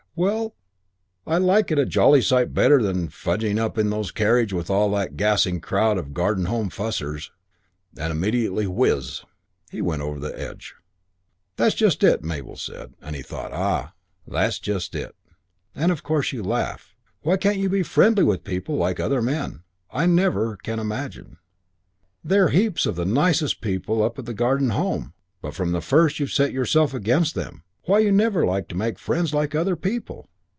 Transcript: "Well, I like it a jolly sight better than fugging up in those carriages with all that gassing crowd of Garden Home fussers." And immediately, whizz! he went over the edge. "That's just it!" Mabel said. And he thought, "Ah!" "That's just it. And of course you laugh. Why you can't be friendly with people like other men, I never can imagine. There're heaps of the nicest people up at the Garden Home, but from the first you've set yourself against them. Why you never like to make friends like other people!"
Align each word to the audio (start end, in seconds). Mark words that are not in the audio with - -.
"Well, 0.13 0.53
I 1.25 1.37
like 1.37 1.71
it 1.71 1.79
a 1.79 1.85
jolly 1.85 2.21
sight 2.21 2.53
better 2.53 2.83
than 2.83 3.07
fugging 3.07 3.57
up 3.57 3.77
in 3.77 3.89
those 3.89 4.11
carriages 4.11 4.53
with 4.53 4.69
all 4.69 4.91
that 4.91 5.15
gassing 5.15 5.61
crowd 5.61 5.97
of 5.97 6.13
Garden 6.13 6.47
Home 6.47 6.69
fussers." 6.69 7.31
And 7.97 8.11
immediately, 8.11 8.65
whizz! 8.67 9.21
he 9.71 9.81
went 9.81 10.01
over 10.01 10.19
the 10.19 10.37
edge. 10.37 10.75
"That's 11.55 11.75
just 11.75 12.03
it!" 12.03 12.25
Mabel 12.25 12.57
said. 12.57 12.93
And 13.01 13.15
he 13.15 13.21
thought, 13.21 13.53
"Ah!" 13.53 13.93
"That's 14.27 14.59
just 14.59 14.95
it. 14.95 15.15
And 15.73 15.93
of 15.93 16.03
course 16.03 16.33
you 16.33 16.43
laugh. 16.43 16.93
Why 17.21 17.35
you 17.35 17.39
can't 17.39 17.71
be 17.71 17.81
friendly 17.81 18.25
with 18.25 18.43
people 18.43 18.75
like 18.75 18.99
other 18.99 19.21
men, 19.21 19.63
I 19.91 20.07
never 20.07 20.57
can 20.57 20.77
imagine. 20.77 21.37
There're 22.21 22.49
heaps 22.49 22.85
of 22.85 22.97
the 22.97 23.05
nicest 23.05 23.61
people 23.61 24.03
up 24.03 24.19
at 24.19 24.25
the 24.25 24.33
Garden 24.33 24.71
Home, 24.71 25.13
but 25.41 25.53
from 25.55 25.71
the 25.71 25.81
first 25.81 26.19
you've 26.19 26.33
set 26.33 26.51
yourself 26.51 26.93
against 26.93 27.33
them. 27.33 27.63
Why 27.85 27.97
you 27.97 28.11
never 28.11 28.45
like 28.45 28.67
to 28.67 28.75
make 28.75 28.99
friends 28.99 29.33
like 29.33 29.55
other 29.55 29.75
people!" 29.75 30.27